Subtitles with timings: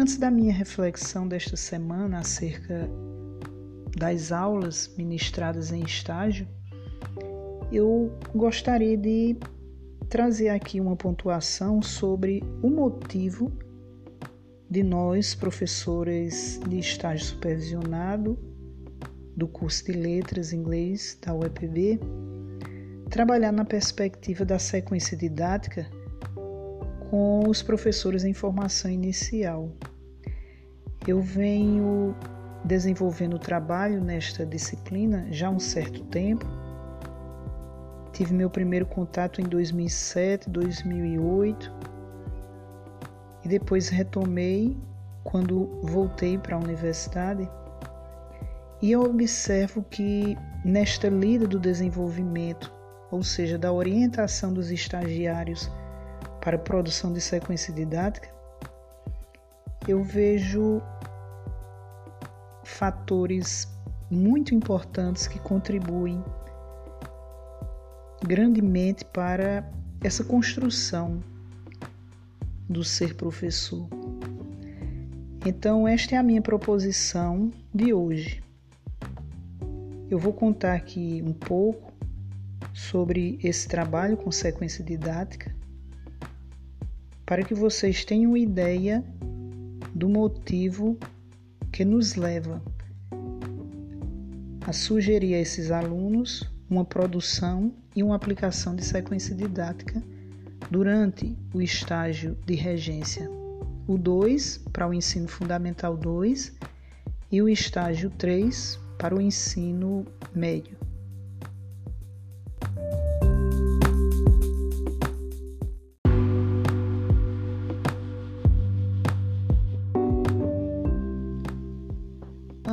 [0.00, 2.88] Antes da minha reflexão desta semana acerca
[3.98, 6.46] das aulas ministradas em estágio,
[7.72, 9.36] eu gostaria de
[10.08, 13.50] trazer aqui uma pontuação sobre o motivo
[14.70, 18.38] de nós, professores de estágio supervisionado
[19.36, 21.98] do curso de Letras Inglês da UEPB,
[23.10, 25.90] trabalhar na perspectiva da sequência didática
[27.10, 29.72] com os professores em formação inicial.
[31.06, 32.14] Eu venho
[32.64, 36.46] desenvolvendo o trabalho nesta disciplina já há um certo tempo.
[38.12, 41.72] Tive meu primeiro contato em 2007, 2008
[43.44, 44.76] e depois retomei
[45.22, 47.48] quando voltei para a universidade.
[48.80, 52.72] E eu observo que nesta lida do desenvolvimento,
[53.10, 55.70] ou seja, da orientação dos estagiários
[56.40, 58.28] para produção de sequência didática,
[59.88, 60.82] eu vejo
[62.62, 63.66] fatores
[64.10, 66.22] muito importantes que contribuem
[68.22, 69.66] grandemente para
[70.02, 71.22] essa construção
[72.68, 73.88] do ser professor.
[75.46, 78.42] Então, esta é a minha proposição de hoje.
[80.10, 81.92] Eu vou contar aqui um pouco
[82.74, 85.54] sobre esse trabalho com sequência didática
[87.24, 89.04] para que vocês tenham ideia
[89.98, 90.96] do motivo
[91.72, 92.62] que nos leva
[94.64, 100.00] a sugerir a esses alunos uma produção e uma aplicação de sequência didática
[100.70, 103.28] durante o estágio de regência,
[103.88, 106.54] o 2 para o ensino fundamental 2
[107.32, 110.77] e o estágio 3 para o ensino médio.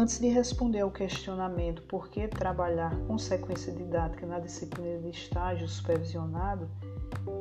[0.05, 5.67] Antes de responder ao questionamento por que trabalhar com sequência didática na disciplina de estágio
[5.67, 6.69] supervisionado,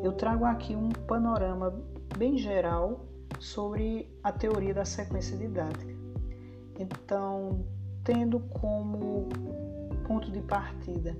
[0.02, 1.78] eu trago aqui um panorama
[2.16, 3.04] bem geral
[3.38, 5.94] sobre a teoria da sequência didática.
[6.78, 7.66] Então,
[8.02, 9.28] tendo como
[10.06, 11.14] ponto de partida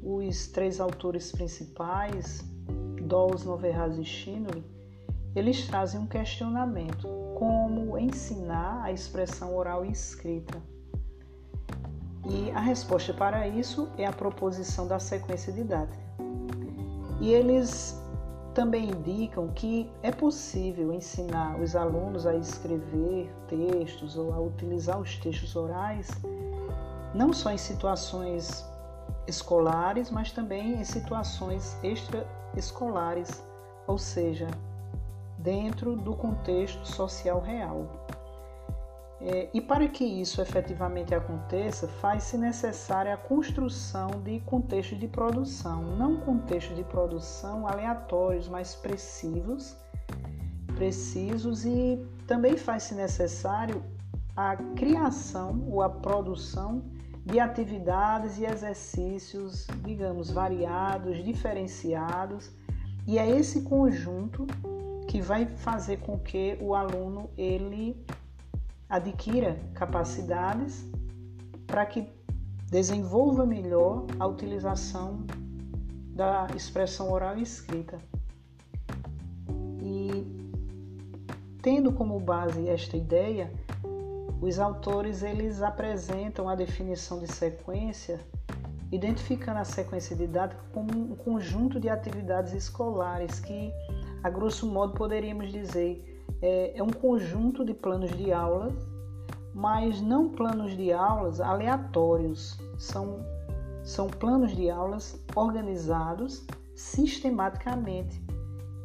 [0.00, 2.40] os três autores principais,
[3.02, 4.64] Dawes, Noverraz e Shinori,
[5.34, 7.08] eles trazem um questionamento:
[7.42, 10.62] como ensinar a expressão oral e escrita?
[12.30, 16.04] E a resposta para isso é a proposição da sequência didática.
[17.20, 18.00] E eles
[18.54, 25.16] também indicam que é possível ensinar os alunos a escrever textos ou a utilizar os
[25.16, 26.10] textos orais,
[27.12, 28.64] não só em situações
[29.26, 33.42] escolares, mas também em situações extraescolares,
[33.88, 34.46] ou seja,
[35.42, 38.06] dentro do contexto social real.
[39.20, 45.82] É, e para que isso efetivamente aconteça, faz-se necessária a construção de contextos de produção,
[45.96, 49.76] não contextos de produção aleatórios, mas precisos,
[50.74, 53.84] precisos e também faz-se necessário
[54.34, 56.82] a criação ou a produção
[57.24, 62.50] de atividades e exercícios, digamos, variados, diferenciados,
[63.06, 64.48] e é esse conjunto
[65.12, 68.02] que vai fazer com que o aluno ele
[68.88, 70.86] adquira capacidades
[71.66, 72.08] para que
[72.70, 75.26] desenvolva melhor a utilização
[76.14, 77.98] da expressão oral e escrita.
[79.82, 80.26] E
[81.60, 83.52] tendo como base esta ideia,
[84.40, 88.18] os autores eles apresentam a definição de sequência,
[88.90, 93.70] identificando a sequência didática como um conjunto de atividades escolares que
[94.22, 98.74] a grosso modo poderíamos dizer, é, é um conjunto de planos de aulas,
[99.54, 103.24] mas não planos de aulas aleatórios, são,
[103.82, 108.22] são planos de aulas organizados sistematicamente,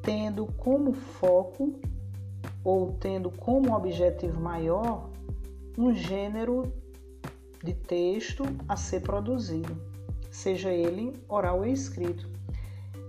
[0.01, 1.79] tendo como foco
[2.63, 5.09] ou tendo como objetivo maior
[5.77, 6.71] um gênero
[7.63, 9.75] de texto a ser produzido,
[10.31, 12.36] seja ele oral ou escrito.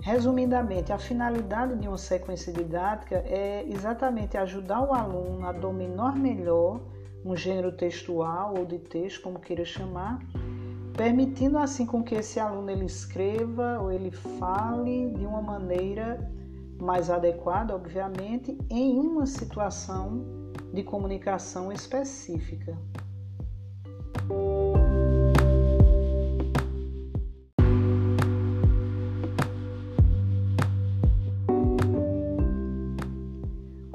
[0.01, 6.81] Resumidamente, a finalidade de uma sequência didática é exatamente ajudar o aluno a dominar melhor
[7.25, 10.21] um gênero textual ou de texto, como queira chamar,
[10.97, 16.31] permitindo assim com que esse aluno ele escreva ou ele fale de uma maneira
[16.81, 20.25] mais adequada, obviamente, em uma situação
[20.73, 22.79] de comunicação específica.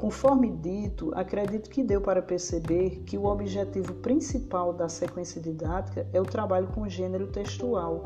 [0.04, 6.20] Conforme dito, acredito que deu para perceber que o objetivo principal da sequência didática é
[6.20, 8.04] o trabalho com gênero textual.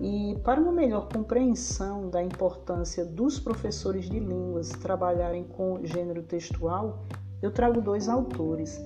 [0.00, 7.04] E para uma melhor compreensão da importância dos professores de línguas trabalharem com gênero textual,
[7.40, 8.80] eu trago dois autores.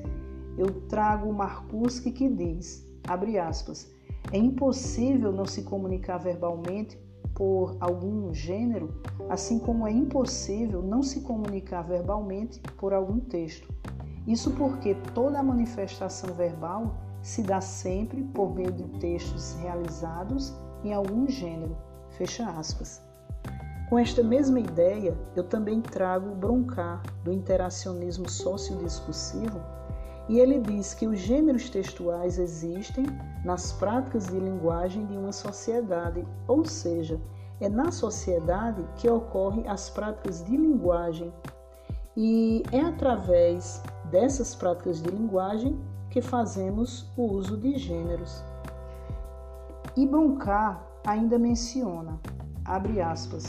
[0.58, 3.90] Eu trago Marcuski que diz, abre aspas,
[4.30, 6.98] é impossível não se comunicar verbalmente
[7.34, 8.88] por algum gênero,
[9.28, 13.68] assim como é impossível não se comunicar verbalmente por algum texto.
[14.26, 20.92] Isso porque toda a manifestação verbal se dá sempre por meio de textos realizados em
[20.92, 21.76] algum gênero.
[22.10, 23.02] Fecha aspas.
[23.88, 29.60] Com esta mesma ideia, eu também trago Broncar, do interacionismo sociodiscursivo,
[30.28, 33.04] e ele diz que os gêneros textuais existem
[33.44, 37.20] nas práticas de linguagem de uma sociedade, ou seja,
[37.60, 41.32] é na sociedade que ocorrem as práticas de linguagem
[42.16, 45.78] e é através dessas práticas de linguagem
[46.10, 48.42] que fazemos o uso de gêneros.
[49.96, 52.18] E Broncar ainda menciona,
[52.64, 53.44] abre aspas,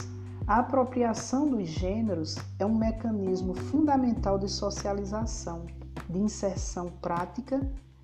[0.46, 5.64] a apropriação dos gêneros é um mecanismo fundamental de socialização
[6.08, 7.60] de inserção prática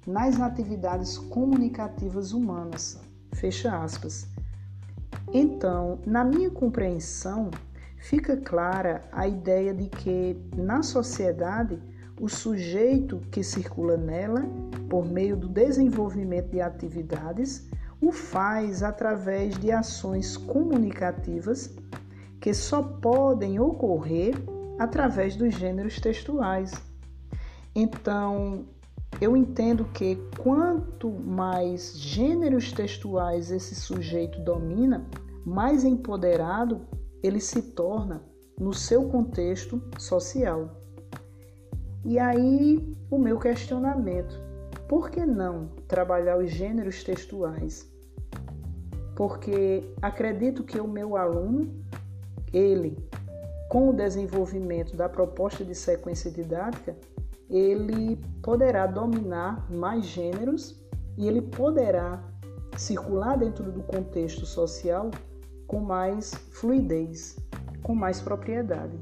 [0.06, 3.00] nas atividades comunicativas humanas.
[3.32, 4.26] Fecha aspas.
[5.32, 7.50] Então, na minha compreensão,
[7.96, 11.80] fica clara a ideia de que na sociedade
[12.20, 14.44] o sujeito que circula nela,
[14.88, 17.68] por meio do desenvolvimento de atividades,
[18.00, 21.74] o faz através de ações comunicativas
[22.40, 24.34] que só podem ocorrer
[24.78, 26.72] através dos gêneros textuais.
[27.74, 28.66] Então,
[29.20, 35.06] eu entendo que quanto mais gêneros textuais esse sujeito domina,
[35.44, 36.80] mais empoderado
[37.22, 38.22] ele se torna
[38.58, 40.82] no seu contexto social.
[42.04, 44.40] E aí o meu questionamento:
[44.88, 47.90] por que não trabalhar os gêneros textuais?
[49.14, 51.72] Porque acredito que o meu aluno,
[52.52, 52.98] ele,
[53.68, 56.96] com o desenvolvimento da proposta de sequência didática,
[57.52, 60.82] ele poderá dominar mais gêneros
[61.18, 62.24] e ele poderá
[62.78, 65.10] circular dentro do contexto social
[65.66, 67.36] com mais fluidez,
[67.82, 68.98] com mais propriedade.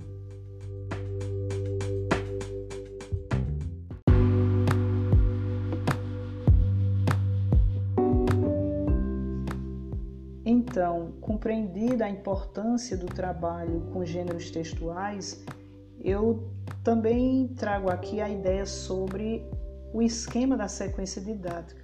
[10.45, 15.45] Então, compreendida a importância do trabalho com gêneros textuais,
[16.03, 16.51] eu
[16.83, 19.45] também trago aqui a ideia sobre
[19.93, 21.81] o esquema da sequência didática.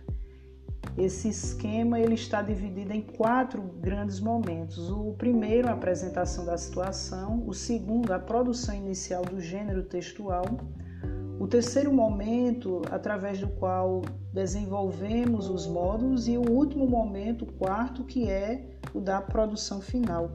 [0.96, 4.90] Esse esquema ele está dividido em quatro grandes momentos.
[4.90, 7.44] O primeiro, a apresentação da situação.
[7.46, 10.44] O segundo, a produção inicial do gênero textual.
[11.38, 14.02] O terceiro momento, através do qual
[14.36, 16.28] desenvolvemos os módulos.
[16.28, 20.30] E o último momento, o quarto, que é o da produção final.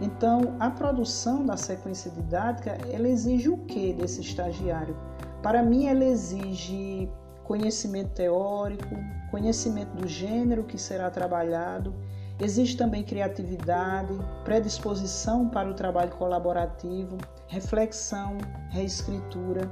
[0.00, 4.96] Então, a produção da sequência didática, ela exige o que desse estagiário?
[5.42, 7.10] Para mim, ela exige
[7.44, 8.94] conhecimento teórico,
[9.30, 11.94] conhecimento do gênero que será trabalhado,
[12.40, 14.14] existe também criatividade,
[14.44, 18.38] predisposição para o trabalho colaborativo, reflexão,
[18.70, 19.70] reescritura,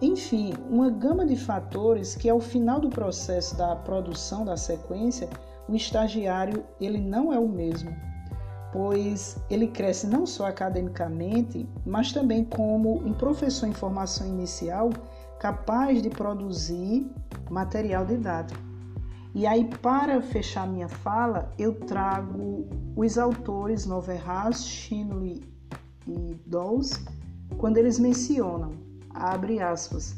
[0.00, 5.28] enfim, uma gama de fatores que ao final do processo da produção da sequência,
[5.68, 7.94] o estagiário ele não é o mesmo
[8.74, 14.90] pois ele cresce não só academicamente, mas também como um professor em formação inicial
[15.38, 17.08] capaz de produzir
[17.48, 18.60] material didático.
[19.32, 25.44] E aí, para fechar minha fala, eu trago os autores Noverraz, Shinley
[26.08, 27.00] e Dawes,
[27.58, 28.72] quando eles mencionam,
[29.14, 30.14] abre aspas,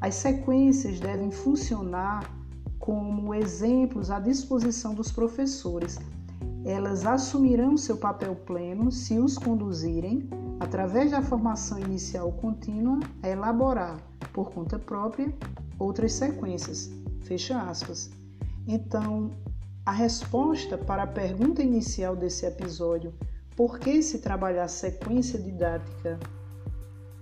[0.00, 2.30] as sequências devem funcionar
[2.78, 5.98] como exemplos à disposição dos professores
[6.64, 10.26] elas assumirão seu papel pleno se os conduzirem,
[10.58, 14.00] através da formação inicial contínua, a elaborar,
[14.32, 15.32] por conta própria,
[15.78, 16.90] outras sequências.
[17.20, 18.10] Fecha aspas.
[18.66, 19.30] Então,
[19.84, 23.12] a resposta para a pergunta inicial desse episódio,
[23.54, 26.18] por que se trabalhar sequência didática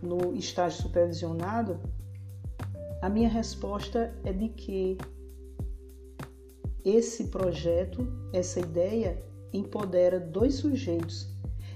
[0.03, 1.79] no estágio supervisionado,
[3.01, 4.99] a minha resposta é de que
[6.85, 11.29] esse projeto, essa ideia, empodera dois sujeitos.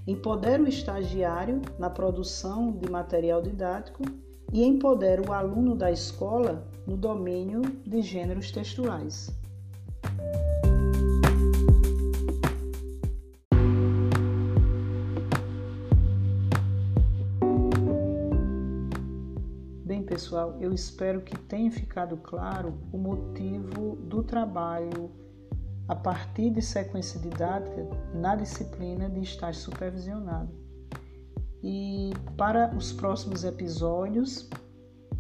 [0.06, 4.02] Empodera o estagiário na produção de material didático
[4.52, 9.30] e empodera o aluno da escola no domínio de gêneros textuais.
[20.16, 25.11] Pessoal, eu espero que tenha ficado claro o motivo do trabalho
[25.87, 30.49] a partir de sequência didática na disciplina de estágio supervisionado.
[31.62, 34.49] E para os próximos episódios,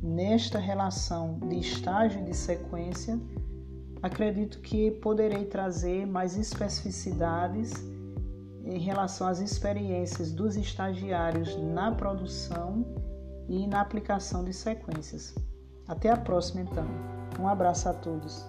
[0.02, 3.20] nesta relação de estágio e de sequência,
[4.02, 7.74] acredito que poderei trazer mais especificidades
[8.64, 13.05] em relação às experiências dos estagiários na produção
[13.48, 15.34] e na aplicação de sequências.
[15.88, 16.86] Até a próxima, então.
[17.38, 18.46] Um abraço a todos.